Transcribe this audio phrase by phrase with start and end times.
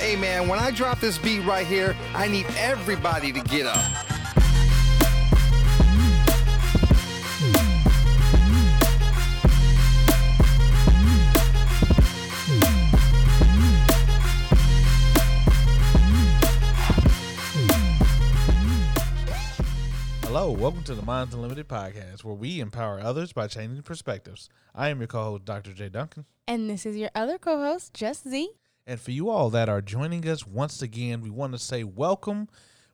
[0.00, 3.76] Hey man, when I drop this beat right here, I need everybody to get up.
[20.22, 24.48] Hello, welcome to the Minds Unlimited podcast, where we empower others by changing perspectives.
[24.74, 25.74] I am your co-host, Dr.
[25.74, 25.90] J.
[25.90, 28.48] Duncan, And this is your other co host, Just Z.
[28.90, 32.48] and for you all that are joining us once again, we want to say welcome.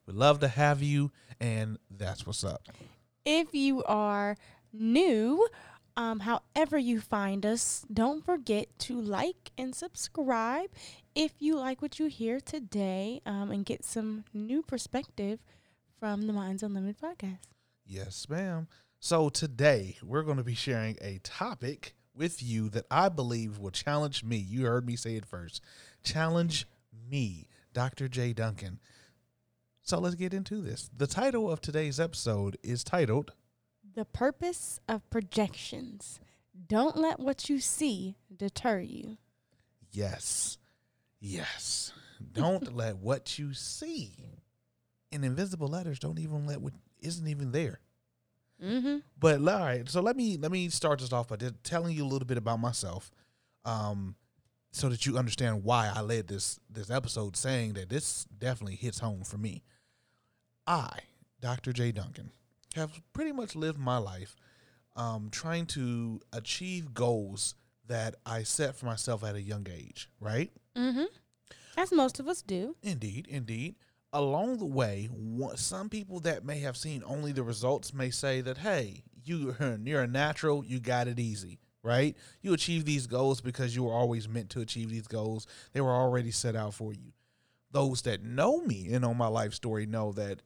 [0.04, 1.10] We love to have you,
[1.40, 2.68] and that's what's up.
[3.24, 4.36] If you are
[4.74, 5.48] new,
[5.96, 10.68] um, however you find us, don't forget to like and subscribe
[11.14, 15.40] if you like what you hear today um, and get some new perspective
[15.98, 17.38] from the Minds Unlimited podcast.
[17.86, 18.68] Yes, ma'am.
[19.00, 23.70] So today we're going to be sharing a topic with you that I believe will
[23.70, 24.36] challenge me.
[24.36, 25.62] You heard me say it first.
[26.06, 26.68] Challenge
[27.10, 28.06] me, Dr.
[28.06, 28.32] J.
[28.32, 28.78] Duncan.
[29.82, 30.88] So let's get into this.
[30.96, 33.32] The title of today's episode is titled
[33.96, 36.20] The purpose of projections.
[36.68, 39.18] Don't let what you see deter you.
[39.90, 40.58] Yes.
[41.18, 41.92] Yes.
[42.32, 44.12] Don't let what you see
[45.10, 47.80] in invisible letters don't even let what isn't even there.
[48.62, 48.98] Mm-hmm.
[49.18, 52.06] But all right, so let me let me start this off by telling you a
[52.06, 53.10] little bit about myself,
[53.64, 54.14] um,
[54.76, 58.98] so that you understand why I led this this episode, saying that this definitely hits
[58.98, 59.62] home for me.
[60.66, 60.90] I,
[61.40, 61.72] Dr.
[61.72, 61.92] J.
[61.92, 62.30] Duncan,
[62.74, 64.36] have pretty much lived my life
[64.94, 67.54] um, trying to achieve goals
[67.86, 70.10] that I set for myself at a young age.
[70.20, 70.52] Right?
[70.76, 71.04] Mm-hmm.
[71.78, 72.76] As most of us do.
[72.82, 73.76] Indeed, indeed.
[74.12, 75.08] Along the way,
[75.56, 79.54] some people that may have seen only the results may say that, hey, you,
[79.84, 82.16] you're a natural, you got it easy, right?
[82.42, 85.46] You achieve these goals because you were always meant to achieve these goals.
[85.72, 87.12] They were already set out for you.
[87.70, 90.42] Those that know me and know my life story know that,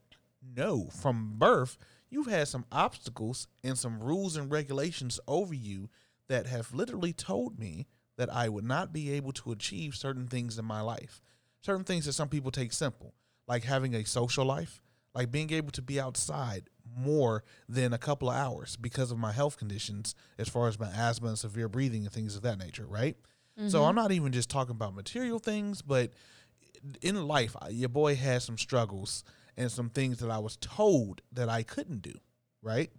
[0.56, 1.78] no, from birth,
[2.10, 5.88] you've had some obstacles and some rules and regulations over you
[6.28, 7.86] that have literally told me
[8.18, 11.22] that I would not be able to achieve certain things in my life.
[11.62, 13.14] Certain things that some people take simple,
[13.48, 14.82] like having a social life,
[15.14, 19.32] like being able to be outside more than a couple of hours because of my
[19.32, 22.86] health conditions, as far as my asthma and severe breathing and things of that nature,
[22.86, 23.16] right?
[23.68, 23.96] So I'm mm-hmm.
[23.96, 26.12] not even just talking about material things, but
[27.02, 29.22] in life, your boy had some struggles
[29.56, 32.14] and some things that I was told that I couldn't do,
[32.62, 32.90] right?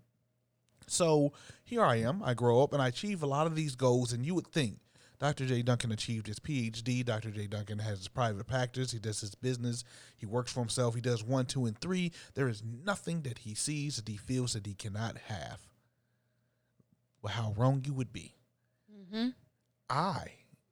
[0.86, 2.22] So here I am.
[2.24, 4.78] I grow up and I achieve a lot of these goals, and you would think
[5.22, 5.46] Dr.
[5.46, 5.62] J.
[5.62, 7.06] Duncan achieved his PhD.
[7.06, 7.30] Dr.
[7.30, 7.46] J.
[7.46, 8.92] Duncan has his private practice.
[8.92, 9.84] He does his business.
[10.18, 10.96] He works for himself.
[10.96, 12.12] He does one, two, and three.
[12.34, 15.60] There is nothing that he sees that he feels that he cannot have.
[17.22, 18.34] Well, how wrong you would be.
[18.92, 19.30] Mm-hmm.
[19.92, 20.24] I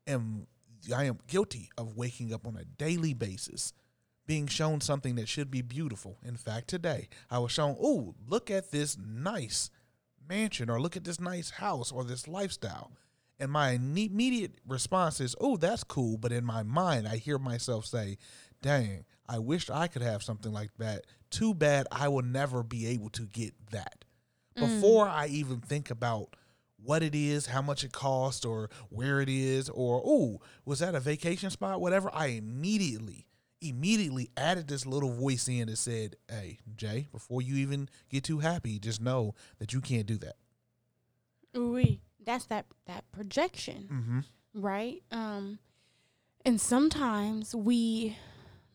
[0.08, 0.48] am
[0.96, 3.74] I am guilty of waking up on a daily basis
[4.26, 6.18] being shown something that should be beautiful.
[6.26, 9.70] In fact, today I was shown, "Oh, look at this nice
[10.28, 12.94] mansion or look at this nice house or this lifestyle."
[13.40, 17.86] And my immediate response is, "Oh, that's cool," but in my mind I hear myself
[17.86, 18.18] say,
[18.62, 21.06] "Dang, I wish I could have something like that.
[21.30, 24.04] Too bad I will never be able to get that."
[24.58, 24.82] Mm.
[24.82, 26.36] Before I even think about
[26.76, 30.96] what it is, how much it costs, or where it is, or oh, was that
[30.96, 31.80] a vacation spot?
[31.80, 32.10] Whatever.
[32.14, 33.28] I immediately,
[33.62, 38.40] immediately added this little voice in that said, "Hey, Jay, before you even get too
[38.40, 40.36] happy, just know that you can't do that."
[41.54, 42.02] Oui.
[42.30, 43.90] That's that that projection.
[43.92, 44.20] Mm-hmm.
[44.62, 45.58] right um
[46.46, 48.18] and sometimes we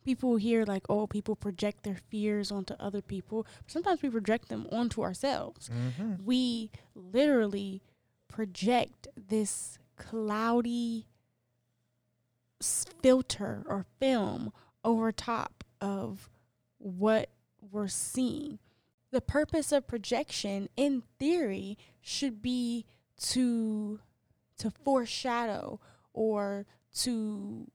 [0.04, 4.66] people hear like oh people project their fears onto other people sometimes we project them
[4.72, 6.24] onto ourselves Mm-hmm.
[6.24, 7.80] we literally
[8.28, 11.06] project this cloudy
[13.02, 14.52] filter or film
[14.84, 16.28] over top of
[16.78, 17.28] what
[17.70, 18.58] we're seeing
[19.10, 22.84] the purpose of projection in theory should be
[23.16, 24.00] to
[24.58, 25.80] to foreshadow
[26.12, 27.70] or to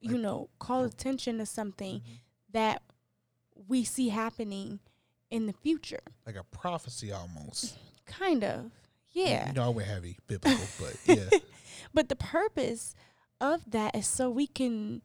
[0.00, 2.18] you know call attention to something Mhm.
[2.52, 2.82] that
[3.68, 4.80] we see happening
[5.30, 7.76] in the future Like a prophecy almost.
[8.06, 8.70] kind of
[9.12, 11.28] yeah You know, went heavy biblical, but yeah.
[11.94, 12.94] but the purpose
[13.40, 15.02] of that is so we can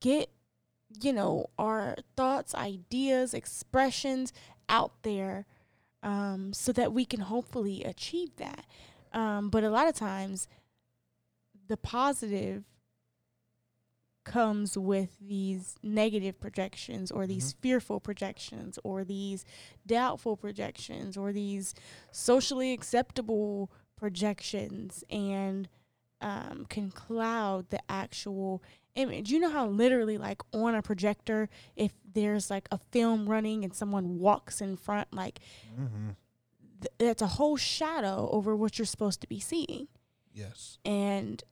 [0.00, 0.30] get
[1.02, 4.32] you know our thoughts ideas expressions
[4.68, 5.46] out there
[6.02, 8.66] um, so that we can hopefully achieve that.
[9.12, 10.48] Um, but a lot of times
[11.68, 12.64] the positive
[14.24, 19.44] comes with these negative projections or these fearful projections or these
[19.86, 21.74] doubtful projections or these
[22.12, 25.68] socially acceptable projections and
[26.20, 28.62] um, can cloud the actual
[28.98, 29.30] image.
[29.30, 33.72] You know how literally like on a projector, if there's like a film running and
[33.74, 35.40] someone walks in front, like
[35.80, 36.10] Mm-hmm.
[36.80, 39.88] th- that's a whole shadow over what you're supposed to be seeing.
[40.34, 40.78] Yes.
[40.84, 41.42] And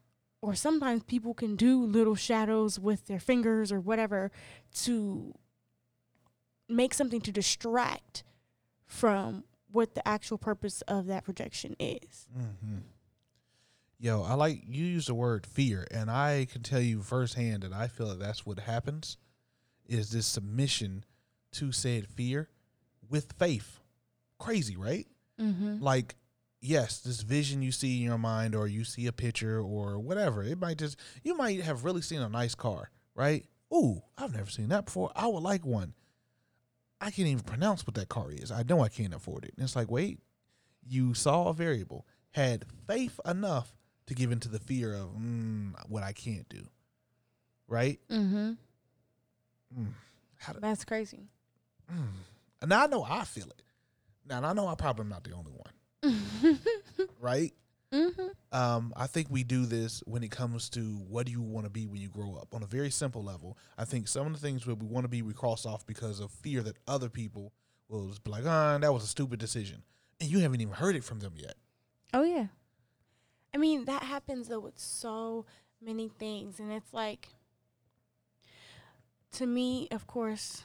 [0.43, 4.31] or sometimes people can do little shadows with their fingers or whatever
[4.85, 5.35] to
[6.69, 8.23] make something to distract
[8.85, 12.29] from what the actual purpose of that projection is.
[12.37, 12.79] Mm-hmm.
[13.99, 17.73] Yo, I like you use the word fear, and I can tell you firsthand that
[17.73, 19.17] I feel that that's what happens
[19.87, 21.05] is this submission
[21.53, 22.51] to said fear
[23.09, 23.81] with faith.
[24.39, 25.07] Crazy, right?
[25.41, 25.83] Mm-hmm.
[25.83, 26.17] Like,
[26.61, 30.43] yes, this vision you see in your mind, or you see a picture, or whatever.
[30.43, 33.47] It might just you might have really seen a nice car, right?
[33.73, 35.11] Ooh, I've never seen that before.
[35.17, 35.95] I would like one.
[37.01, 38.51] I can't even pronounce what that car is.
[38.51, 39.55] I know I can't afford it.
[39.57, 40.21] And it's like, wait,
[40.87, 43.76] you saw a variable, had faith enough
[44.07, 46.67] to give into the fear of mm, what I can't do,
[47.69, 47.99] right?
[48.11, 48.53] Mm-hmm.
[49.79, 49.93] Mm.
[50.39, 51.29] How do, That's crazy.
[51.93, 52.07] mm.
[52.61, 53.63] And now I know I feel it.
[54.29, 56.59] Now I know I probably am not the only one,
[57.21, 57.53] right?
[57.93, 58.27] mm-hmm.
[58.53, 61.71] Um, I think we do this when it comes to what do you want to
[61.71, 62.55] be when you grow up.
[62.55, 65.09] On a very simple level, I think some of the things where we want to
[65.09, 67.53] be, we cross off because of fear that other people
[67.89, 69.83] will just be like, ah, that was a stupid decision.
[70.21, 71.55] And you haven't even heard it from them yet.
[72.15, 72.47] Oh yeah.
[73.55, 75.47] I mean, that happens though with so
[75.81, 77.29] many things and it's like
[79.33, 80.63] to me, of course,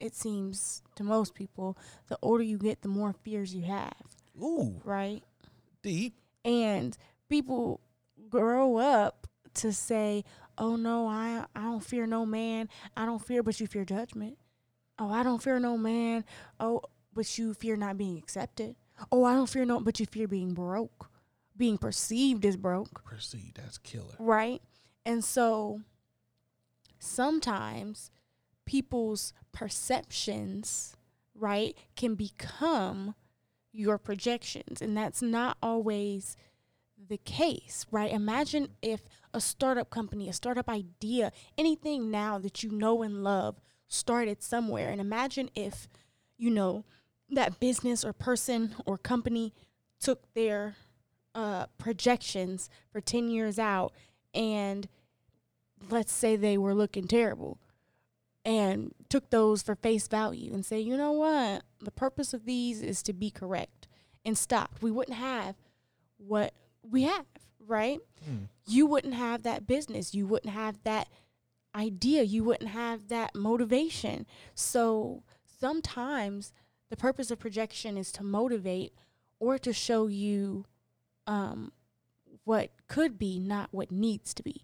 [0.00, 1.76] it seems to most people,
[2.08, 3.92] the older you get, the more fears you have,
[4.40, 5.22] Ooh, right?
[5.82, 6.14] deep.
[6.44, 6.96] And
[7.28, 7.80] people
[8.30, 10.24] grow up to say,
[10.56, 12.68] "Oh no, I I don't fear no man.
[12.96, 14.38] I don't fear, but you fear judgment.
[14.98, 16.24] Oh, I don't fear no man.
[16.60, 16.82] Oh,
[17.12, 18.76] but you fear not being accepted.
[19.12, 21.10] Oh, I don't fear no, but you fear being broke,
[21.58, 23.52] being perceived as broke, Proceed.
[23.56, 24.14] That's killer.
[24.18, 24.62] right?
[25.04, 25.80] And so
[26.98, 28.10] sometimes
[28.66, 30.96] people's perceptions,
[31.34, 33.14] right, can become
[33.72, 34.82] your projections.
[34.82, 36.36] And that's not always
[37.08, 38.12] the case, right?
[38.12, 39.02] Imagine if
[39.32, 44.90] a startup company, a startup idea, anything now that you know and love started somewhere.
[44.90, 45.88] And imagine if,
[46.36, 46.84] you know,
[47.30, 49.54] that business or person or company
[50.00, 50.76] took their
[51.38, 53.92] uh, projections for 10 years out
[54.34, 54.88] and
[55.88, 57.58] let's say they were looking terrible
[58.44, 62.82] and took those for face value and say, you know what, the purpose of these
[62.82, 63.86] is to be correct
[64.24, 64.82] and stopped.
[64.82, 65.54] We wouldn't have
[66.16, 67.26] what we have,
[67.64, 68.00] right?
[68.24, 68.46] Hmm.
[68.66, 70.14] You wouldn't have that business.
[70.14, 71.06] You wouldn't have that
[71.72, 72.24] idea.
[72.24, 74.26] You wouldn't have that motivation.
[74.56, 75.22] So
[75.60, 76.52] sometimes
[76.90, 78.92] the purpose of projection is to motivate
[79.38, 80.64] or to show you
[81.28, 81.70] um,
[82.44, 84.62] what could be, not what needs to be.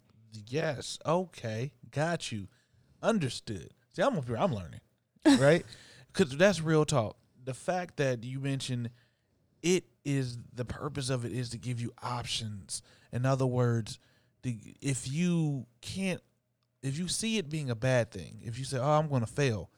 [0.49, 0.99] Yes.
[1.07, 1.73] Okay.
[1.91, 2.49] Got you.
[3.03, 3.73] Understood.
[3.95, 4.39] See, I'm up here.
[4.39, 4.81] I'm learning,
[5.39, 5.65] right?
[6.13, 7.17] Because that's real talk.
[7.45, 8.91] The fact that you mentioned
[9.63, 12.83] it is the purpose of it is to give you options.
[13.13, 13.99] In other words,
[14.43, 16.21] the if you can't,
[16.83, 19.31] if you see it being a bad thing, if you say, "Oh, I'm going to
[19.31, 19.71] fail,"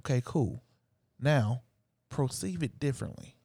[0.00, 0.62] okay, cool.
[1.18, 1.62] Now,
[2.10, 3.36] perceive it differently.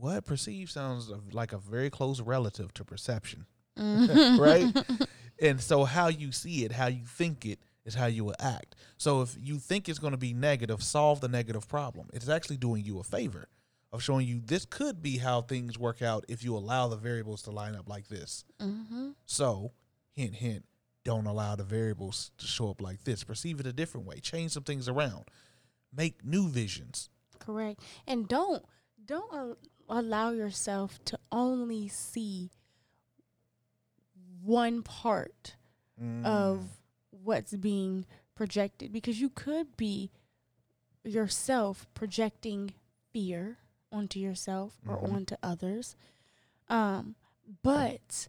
[0.00, 4.72] What perceive sounds like a very close relative to perception right?
[5.40, 8.76] and so how you see it, how you think it is how you will act.
[8.98, 12.08] So if you think it's going to be negative, solve the negative problem.
[12.12, 13.46] It's actually doing you a favor
[13.92, 17.42] of showing you this could be how things work out if you allow the variables
[17.42, 18.44] to line up like this.
[18.60, 19.10] Mm-hmm.
[19.26, 19.72] So,
[20.12, 20.64] hint, hint,
[21.04, 23.24] don't allow the variables to show up like this.
[23.24, 24.20] Perceive it a different way.
[24.20, 25.24] Change some things around.
[25.94, 27.08] Make new visions.
[27.38, 27.80] Correct.
[28.06, 28.64] And don't
[29.04, 29.58] don't
[29.90, 32.50] allow yourself to only see
[34.42, 35.56] one part
[36.00, 36.24] Mm.
[36.24, 36.80] of
[37.10, 40.10] what's being projected because you could be
[41.04, 42.72] yourself projecting
[43.12, 43.58] fear
[43.92, 45.12] onto yourself or Mhm.
[45.12, 45.94] onto others.
[46.68, 47.16] Um,
[47.62, 48.28] but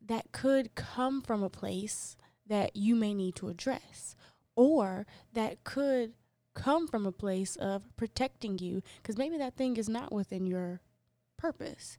[0.00, 2.16] that could come from a place
[2.46, 4.14] that you may need to address,
[4.54, 6.14] or that could
[6.54, 10.80] come from a place of protecting you because maybe that thing is not within your
[11.40, 11.98] purpose.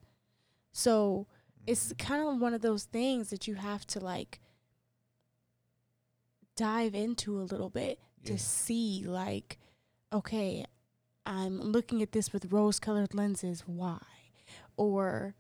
[0.71, 1.27] So
[1.67, 2.07] it's mm-hmm.
[2.07, 4.39] kind of one of those things that you have to like
[6.55, 9.57] dive into a little bit to see like
[10.13, 10.63] okay
[11.25, 13.97] i'm looking at this with rose colored lenses why?
[14.77, 15.33] Or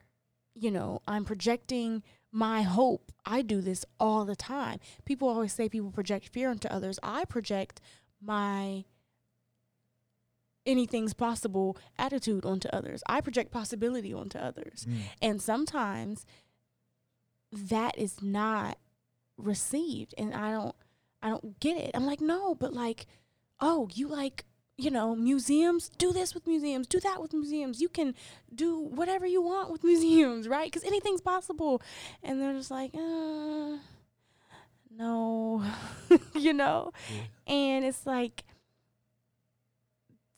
[0.55, 3.11] you know i'm projecting my hope.
[3.25, 4.79] I do this all the time.
[5.05, 6.97] People always say people project fear onto others.
[7.03, 7.81] I project
[8.21, 8.85] my
[10.65, 14.97] anything's possible attitude onto others i project possibility onto others Mm.
[15.21, 16.25] and sometimes
[17.51, 18.77] that is not
[19.37, 20.75] received and I don't
[21.23, 21.91] I don't get it.
[21.93, 23.05] I'm like, no, but like,
[23.59, 24.45] oh, you like,
[24.77, 27.79] you know, museums, do this with museums, do that with museums.
[27.79, 28.15] You can
[28.55, 30.65] do whatever you want with museums, right?
[30.71, 31.79] Because anything's possible.
[32.23, 33.77] And they're just like, uh,
[34.89, 35.63] no,
[36.35, 36.91] you know?
[37.45, 38.43] And it's like,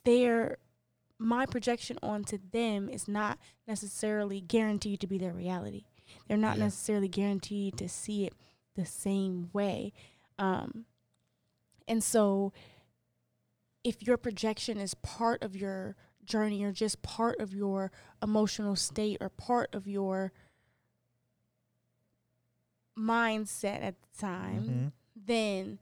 [0.06, 0.58] they're,
[1.20, 5.86] my projection onto them is not necessarily guaranteed to be their reality.
[6.28, 6.66] They're not Yeah.
[6.66, 8.34] necessarily guaranteed to see it
[8.76, 9.94] the same way.
[10.38, 10.86] Um,
[11.88, 12.52] and so,
[13.84, 17.92] if your projection is part of your journey or just part of your
[18.22, 20.32] emotional state or part of your
[22.98, 24.92] mindset at the time, Mhm.
[25.16, 25.80] then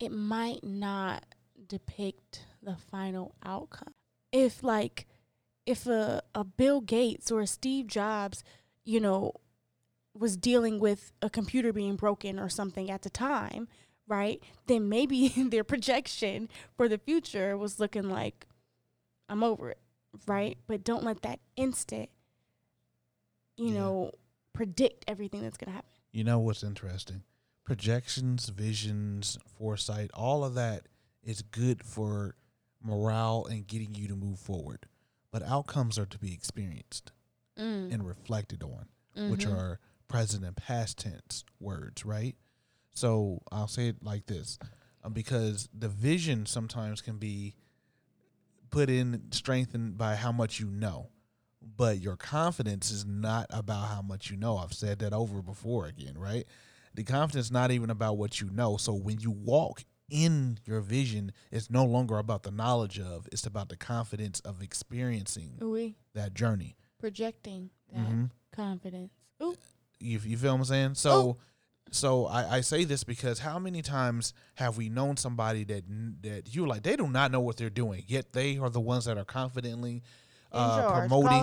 [0.00, 1.24] it might not
[1.66, 3.94] depict the final outcome.
[4.32, 5.06] If like
[5.66, 8.42] if a, a Bill Gates or a Steve Jobs,
[8.84, 9.32] you know,
[10.18, 13.68] was dealing with a computer being broken or something at the time,
[14.06, 14.42] right?
[14.66, 18.46] Then maybe their projection for the future was looking like
[19.28, 19.78] I'm over it,
[20.26, 20.56] right?
[20.66, 22.08] But don't let that instant,
[23.56, 23.80] you Yeah.
[23.80, 24.12] know,
[24.52, 25.90] predict everything that's going to happen.
[26.12, 27.22] You know what's interesting?
[27.64, 30.86] Projections, visions, foresight, all of that
[31.22, 32.34] is good for
[32.82, 34.86] morale and getting you to move forward.
[35.30, 37.12] But outcomes are to be experienced
[37.56, 37.92] Mm.
[37.92, 38.88] and reflected on,
[39.28, 39.52] which Mhm.
[39.52, 42.36] are present and past tense words, right?
[42.90, 44.58] So I'll say it like this
[45.02, 47.54] um, because the vision sometimes can be
[48.70, 51.10] put in, strengthened by how much you know.
[51.60, 54.56] But your confidence is not about how much you know.
[54.58, 56.46] I've said that over before again, right?
[56.94, 58.76] The confidence is not even about what you know.
[58.76, 63.46] So when you walk in your vision, it's no longer about the knowledge of, it's
[63.46, 65.58] about the confidence of experiencing
[66.14, 66.76] that journey.
[66.98, 68.30] projecting that Mhm.
[68.52, 69.12] confidence.
[69.42, 69.54] Ooh.
[70.00, 70.94] You, you feel what I'm saying?
[70.94, 71.36] So,
[71.92, 75.84] so I, I say this because how many times have we known somebody that
[76.22, 79.04] that you like they do not know what they're doing, yet they are the ones
[79.06, 80.02] that are confidently
[80.52, 81.42] uh, promoting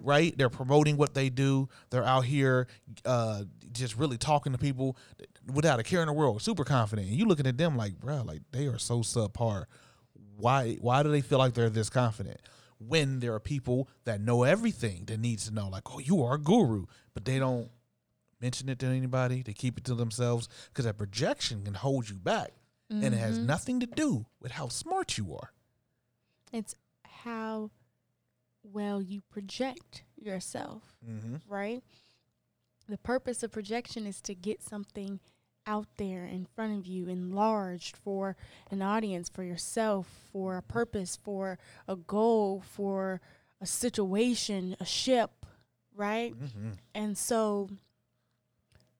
[0.00, 0.36] right?
[0.36, 1.68] They're promoting what they do.
[1.90, 2.66] They're out here
[3.04, 4.96] uh, just really talking to people
[5.52, 7.08] without a care in the world, super confident.
[7.08, 9.64] And you looking at them like, bro, like they are so subpar.
[10.36, 10.76] Why?
[10.80, 12.40] Why do they feel like they're this confident?
[12.78, 16.34] When there are people that know everything that needs to know, like, oh, you are
[16.34, 16.84] a guru,
[17.14, 17.70] but they don't
[18.40, 19.42] mention it to anybody.
[19.42, 22.52] They keep it to themselves because that projection can hold you back,
[22.90, 23.44] and it has Mhm.
[23.46, 25.52] nothing to do with how smart you are.
[26.52, 27.70] It's how
[28.72, 31.36] well you project yourself, Mm-hmm.
[31.48, 31.82] right?
[32.88, 35.20] The purpose of projection is to get something
[35.66, 38.36] out there in front of you, enlarged for
[38.70, 41.58] an audience, for yourself, for a purpose, for
[41.88, 43.20] a goal, for
[43.60, 45.44] a situation, a ship,
[45.94, 46.32] right?
[46.38, 46.70] Mm-hmm.
[46.94, 47.68] And so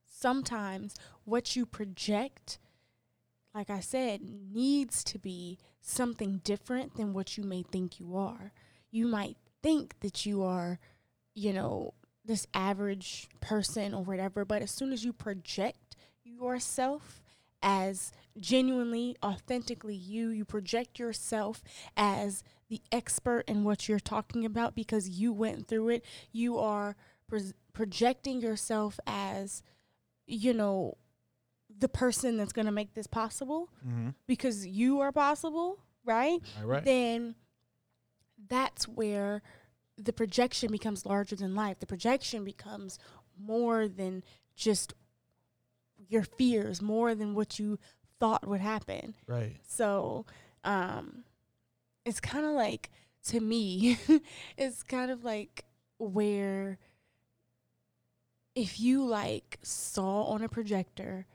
[0.05, 2.59] sometimes what you project,
[3.53, 8.51] like I said, needs to be something different than what you may think you are.
[8.91, 10.79] You might think that you are,
[11.35, 11.93] you know,
[12.25, 17.21] this average person or whatever, but as soon as you project yourself
[17.61, 21.63] as genuinely, authentically you, you project yourself
[21.95, 26.05] as the expert in what you're talking about because you went through it.
[26.31, 26.95] You are
[27.27, 27.39] pro-
[27.73, 29.63] projecting yourself as,
[30.27, 30.97] you know,
[31.79, 34.09] the person that's going to make this possible Mm-hmm.
[34.27, 36.39] because you are possible, right?
[36.61, 36.83] All right.
[36.83, 37.35] Then
[38.49, 39.41] that's where
[39.97, 41.79] the projection becomes larger than life.
[41.79, 42.99] The projection becomes
[43.39, 44.23] more than
[44.55, 44.93] just
[46.09, 47.79] your fears, more than what you
[48.19, 49.15] thought would happen.
[49.27, 49.57] right.
[49.67, 50.25] So,
[50.63, 51.23] um,
[52.05, 52.89] it's kind of like
[53.25, 53.97] to me,
[54.57, 55.65] it's kind of like
[55.97, 56.77] where
[58.55, 61.27] if you like saw on a projector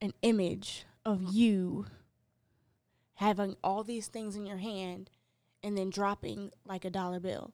[0.00, 1.86] an image of you
[3.14, 5.08] having all these things in your hand
[5.62, 7.52] and then dropping like a dollar bill,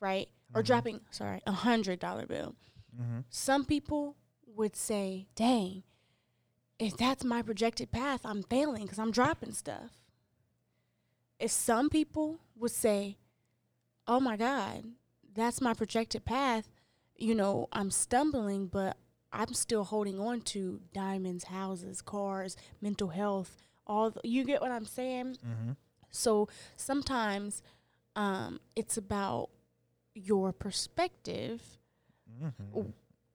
[0.00, 0.28] right?
[0.54, 0.66] Or Mhm.
[0.66, 2.54] dropping, sorry, a hundred dollar bill
[2.98, 3.20] Mm-hmm.
[3.28, 5.82] some people would say, dang,
[6.78, 9.90] if that's my projected path, I'm failing because I'm dropping stuff.
[11.38, 13.18] If some people would say,
[14.06, 14.84] oh my God,
[15.34, 16.70] that's my projected path,
[17.16, 18.96] you know, I'm stumbling, but
[19.32, 24.70] I'm still holding on to diamonds, houses, cars, mental health, all the, you get what
[24.70, 25.36] I'm saying?
[25.46, 25.72] Mm-hmm.
[26.16, 27.62] So sometimes
[28.16, 29.50] um, it's about
[30.14, 31.62] your perspective
[32.42, 32.90] Mm-hmm.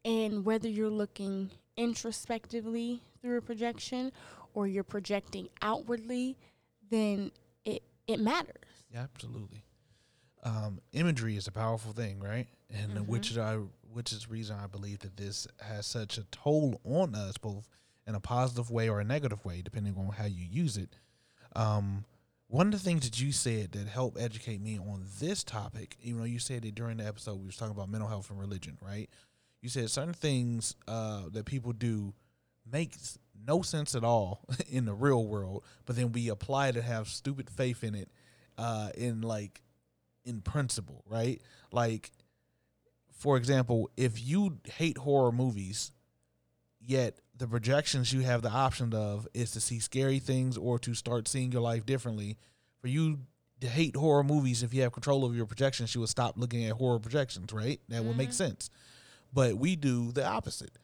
[0.06, 4.12] and whether you're looking introspectively through a projection
[4.54, 6.38] or you're projecting outwardly,
[6.90, 7.32] then
[7.66, 8.86] it it matters.
[8.94, 9.64] Yeah, absolutely.
[10.44, 12.48] Um, imagery is a powerful thing, right?
[12.70, 13.06] And Mhm.
[13.08, 13.56] which is I
[13.94, 17.68] which is the reason I believe that this has such a toll on us, both
[18.08, 20.96] in a positive way or a negative way, depending on how you use it.
[21.56, 22.06] Um,
[22.52, 26.20] one of the things that you said that helped educate me on this topic, even
[26.20, 28.78] though you said it during the episode, we was talking about mental health and religion,
[28.82, 29.10] right?
[29.62, 32.14] You said certain things uh, that people do
[32.70, 33.18] makes
[33.48, 37.50] no sense at all in the real world, but then we apply to have stupid
[37.50, 38.10] faith in it,
[38.58, 39.62] uh, in like
[40.26, 41.42] in principle, right?
[41.72, 42.12] Like,
[43.18, 45.94] for example, if you hate horror movies,
[46.82, 50.94] yet the projections you have the option of is to see scary things or to
[50.94, 52.38] start seeing your life differently.
[52.82, 53.18] For you
[53.62, 56.66] to hate horror movies, if you have control of your projections, you would stop looking
[56.66, 57.82] at horror projections, right?
[57.90, 58.36] That would make mm-hmm.
[58.36, 58.70] sense.
[59.34, 60.78] But we do the opposite.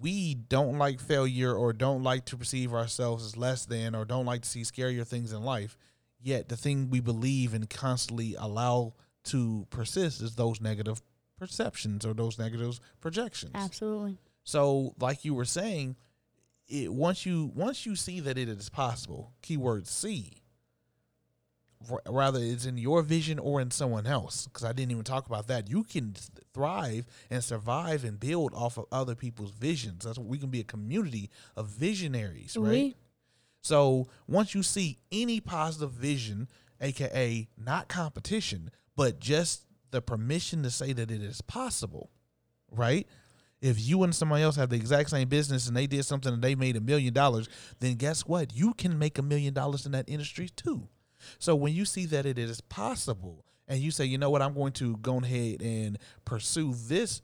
[0.00, 4.24] We don't like failure or don't like to perceive ourselves as less than or don't
[4.24, 5.76] like to see scarier things in life.
[6.18, 11.02] Yet the thing we believe and constantly allow to persist is those negative
[11.38, 13.52] perceptions or those negative projections.
[13.54, 14.16] Absolutely.
[14.44, 15.96] So, like you were saying,
[16.68, 20.42] it once you once you see that it is possible, keyword see.
[21.90, 24.46] r- Rather, it's in your vision or in someone else.
[24.46, 25.68] Because I didn't even talk about that.
[25.70, 26.14] You can
[26.54, 30.04] thrive and survive and build off of other people's visions.
[30.04, 32.94] That's what we can be a community of visionaries, right?
[33.62, 36.48] So once you see any positive vision,
[36.80, 42.10] aka not competition, but just the permission to say that it is possible,
[42.70, 43.06] right?
[43.60, 46.42] If you and somebody else have the exact same business and they did something and
[46.42, 47.48] they made a million dollars,
[47.78, 48.54] then guess what?
[48.54, 50.88] You can make a million dollars in that industry too.
[51.38, 54.54] So when you see that it is possible and you say, you know what, I'm
[54.54, 57.20] going to go ahead and pursue this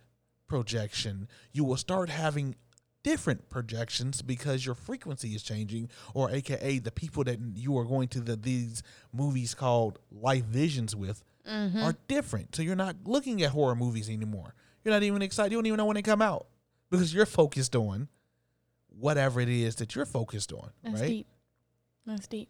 [0.47, 2.55] projection, you will start having
[3.02, 8.09] different projections because your frequency is changing or aka the people that you are going
[8.09, 11.85] to the these movies called life visions with mm-hmm.
[11.85, 15.59] are different so you're not looking at horror movies anymore you're not even excited you
[15.59, 16.47] don't even know when they come out
[16.90, 18.08] because you're focused on
[18.89, 21.26] whatever it is that you're focused on That's right deep.
[22.06, 22.49] That's deep.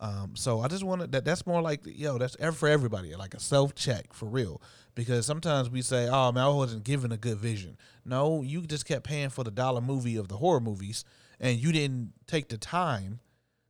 [0.00, 1.26] um, so I just wanted that.
[1.26, 2.16] That's more like yo.
[2.16, 4.62] That's for everybody, like a self check for real.
[4.94, 8.86] Because sometimes we say, "Oh man, I wasn't given a good vision." No, you just
[8.86, 11.04] kept paying for the dollar movie of the horror movies,
[11.38, 13.20] and you didn't take the time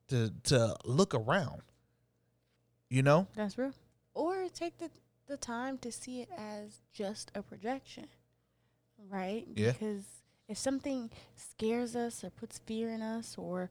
[0.08, 1.62] to to look around.
[2.88, 3.72] You know, That's real.
[4.14, 4.88] Or take the
[5.26, 8.06] the time to see it as just a projection,
[9.10, 9.46] right?
[9.54, 9.72] Yeah.
[9.72, 10.04] Because
[10.48, 13.70] if something scares us or puts fear in us, or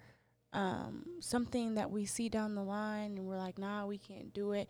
[0.53, 4.53] um, something that we see down the line and we're like, nah, we can't do
[4.53, 4.69] it,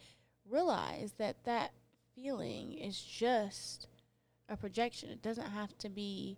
[0.50, 1.72] realize that that
[2.15, 3.88] feeling is just
[4.50, 5.10] a projection.
[5.10, 6.38] It doesn't have to be.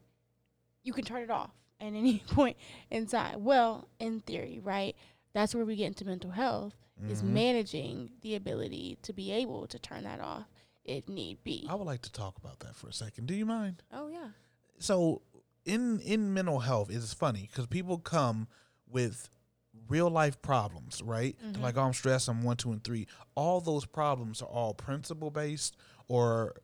[0.83, 2.57] You can turn it off at any point
[2.89, 3.37] inside.
[3.37, 4.95] Well, in theory, right?
[5.33, 6.75] That's where we get into mental health
[7.09, 7.25] is Mhm.
[7.27, 10.45] managing the ability to be able to turn that off
[10.85, 11.65] if need be.
[11.69, 13.25] I would like to talk about that for a second.
[13.27, 13.83] Do you mind?
[13.91, 14.29] Oh yeah.
[14.79, 15.21] so
[15.65, 18.47] in in mental health it's funny because people come
[18.87, 19.29] with
[19.87, 23.61] real life problems right They're like oh i'm stressed i'm one two and three all
[23.61, 25.75] those problems are all principle based
[26.07, 26.55] or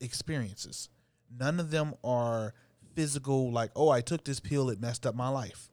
[0.00, 0.88] experiences
[1.30, 2.54] none of them are
[2.94, 5.70] physical like oh i took this pill it messed up my life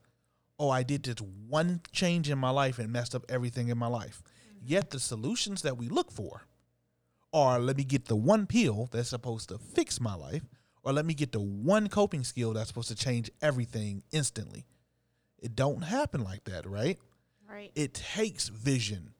[0.62, 1.20] oh i did this
[1.50, 4.66] one change in my life and messed up everything in my life mm-hmm.
[4.66, 6.44] yet the solutions that we look for
[7.34, 10.44] are let me get the one pill that's supposed to fix my life,
[10.84, 14.66] or let me get the one coping skill that's supposed to change everything instantly.
[15.40, 16.98] It don't happen like that, right?
[17.50, 17.72] Right.
[17.76, 19.14] It takes vision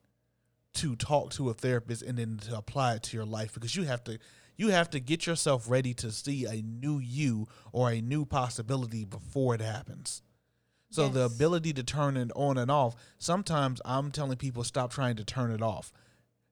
[0.74, 3.84] to talk to a therapist and then to apply it to your life because you
[3.84, 4.18] have to
[4.56, 9.04] you have to get yourself ready to see a new you or a new possibility
[9.04, 10.22] before it happens.
[10.92, 15.16] So the ability to turn it on and off, sometimes I'm telling people stop trying
[15.16, 15.92] to turn it off.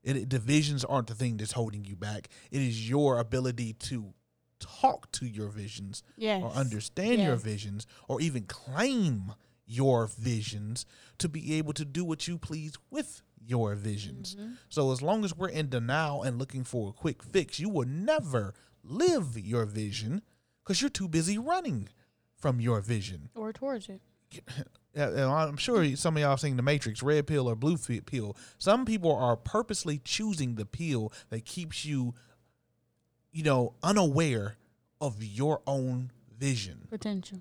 [0.03, 2.29] It, the visions aren't the thing that's holding you back.
[2.51, 4.15] It is your ability to
[4.59, 6.43] talk to your visions Yes.
[6.43, 9.35] or understand your visions or even claim
[9.67, 10.85] your visions
[11.19, 14.37] to be able to do what you please with your visions.
[14.37, 14.53] Mm-hmm.
[14.69, 17.87] So as long as we're in denial and looking for a quick fix, you will
[17.87, 20.23] never live your vision
[20.65, 21.89] because you're too busy running
[22.37, 23.29] from your vision.
[23.35, 24.01] or towards it.
[24.97, 28.37] I'm sure some of y'all seen the Matrix, red pill or blue pill.
[28.59, 32.15] Some people are purposely choosing the pill that keeps you,
[33.33, 34.57] you know, unaware
[35.01, 36.87] of your own vision.
[36.91, 37.39] Potential.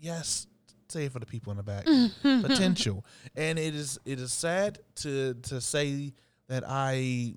[0.00, 0.46] Yes,
[0.88, 1.84] say it for the people in the back.
[2.22, 6.12] Potential, and it is it is sad to to say
[6.48, 7.34] that I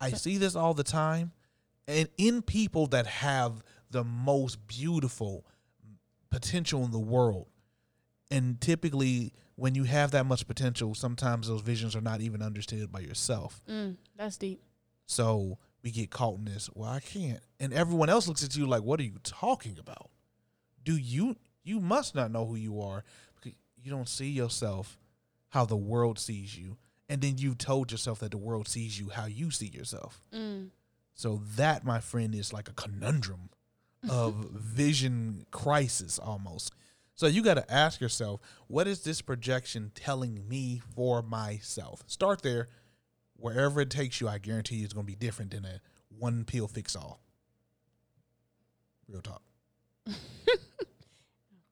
[0.00, 1.32] I see this all the time,
[1.86, 5.44] and in people that have the most beautiful
[6.30, 7.48] potential in the world.
[8.30, 12.92] And typically, when you have that much potential, sometimes those visions are not even understood
[12.92, 13.60] by yourself.
[13.68, 14.62] Mm, that's deep.
[15.06, 16.70] So we get caught in this.
[16.72, 20.10] Well, I can't, and everyone else looks at you like, "What are you talking about?
[20.84, 23.04] Do you you must not know who you are
[23.36, 24.98] because you don't see yourself
[25.50, 26.78] how the world sees you.
[27.08, 30.22] And then you've told yourself that the world sees you how you see yourself.
[30.32, 30.68] Mm.
[31.12, 33.50] So that, my friend, is like a conundrum
[34.08, 36.72] of vision crisis almost.
[37.14, 42.02] So you got to ask yourself, what is this projection telling me for myself?
[42.06, 42.68] Start there.
[43.36, 45.80] Wherever it takes you, I guarantee you it's going to be different than a
[46.18, 47.20] one pill fix all.
[49.08, 49.42] Real talk.
[50.06, 50.16] Of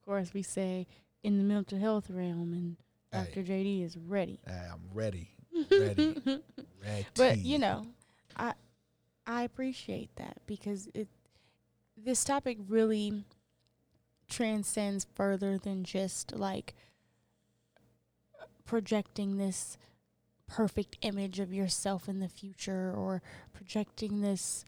[0.05, 0.87] course, we say
[1.23, 2.77] in the mental health realm, and
[3.13, 3.25] Hey.
[3.25, 3.43] Dr.
[3.43, 4.39] JD is ready.
[4.47, 5.31] Hey, I'm ready.
[5.71, 6.21] Ready.
[6.85, 7.07] ready.
[7.17, 7.87] But you know,
[8.37, 8.53] I
[9.27, 11.09] I appreciate that because it
[12.05, 13.25] this topic really
[14.29, 16.75] transcends further than just like
[18.65, 19.77] projecting this
[20.47, 24.65] perfect image of yourself in the future or projecting this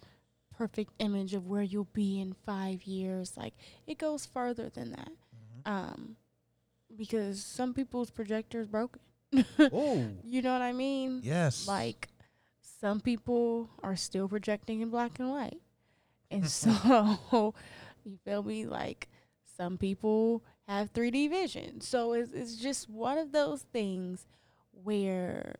[0.56, 3.36] perfect image of where you'll be in 5 years.
[3.36, 3.54] Like
[3.86, 5.10] it goes further than that.
[5.64, 5.70] Mhm.
[5.70, 6.16] um
[6.96, 9.00] because some people's projectors broken.
[9.58, 11.20] Oh, you know what i mean?
[11.22, 11.68] Yes.
[11.68, 12.08] like
[12.80, 15.60] some people are still projecting in black and white
[16.30, 17.28] and mm-hmm.
[17.30, 17.54] so
[18.04, 18.66] you feel me?
[18.66, 19.08] Like
[19.56, 21.80] some people have 3d vision.
[21.80, 24.26] So it's, it's just one of those things
[24.72, 25.56] where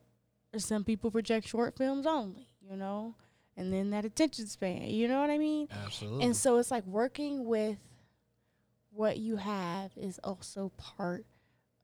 [0.56, 3.14] some people project short films only you know?
[3.56, 5.68] And then that attention span you know what i mean?
[5.84, 6.24] Absolutely.
[6.24, 7.78] and so it's like working with
[8.92, 11.24] what you have is also part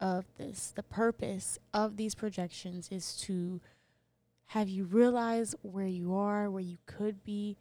[0.00, 0.72] of this.
[0.74, 3.60] The purpose of these projections is to
[4.46, 7.56] have you realize where you are, where you could be,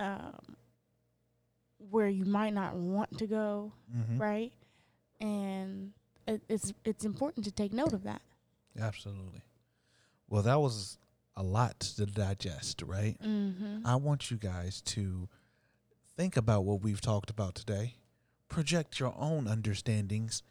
[0.00, 0.56] um,
[1.90, 4.18] where you might not want to go, Mhm.
[4.20, 4.52] right?
[5.20, 5.92] And
[6.26, 8.22] it, it's it's important to take note of that.
[8.78, 9.42] Absolutely.
[10.28, 10.98] Well, that was
[11.36, 13.16] a lot to digest, right?
[13.22, 13.86] Mm-hmm.
[13.86, 15.28] I want you guys to
[16.16, 17.96] think about what we've talked about today.
[18.48, 20.42] Project your own understandings.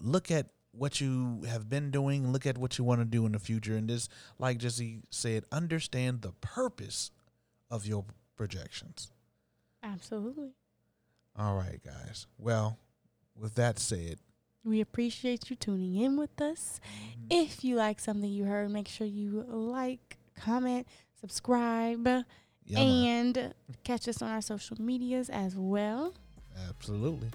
[0.00, 2.30] Look at what you have been doing.
[2.32, 3.76] Look at what you want to do in the future.
[3.76, 7.10] And this, like Jesse said, understand the purpose
[7.70, 8.04] of your
[8.38, 9.10] projections.
[9.82, 10.52] Absolutely.
[11.38, 12.26] All right, guys.
[12.38, 12.78] Well,
[13.38, 14.18] with that said,
[14.64, 16.80] We appreciate you tuning in with us.
[17.12, 17.26] Mm-hmm.
[17.30, 20.86] If you like something you heard, make sure you like, comment,
[21.20, 22.06] subscribe,
[22.64, 26.14] yeah, man, and catch us on our social medias as well.
[26.68, 27.28] absolutely.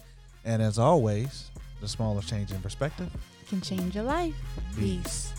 [0.46, 3.10] And as always, the smallest change in perspective.
[3.48, 4.36] Can change your life.
[4.78, 5.32] Peace.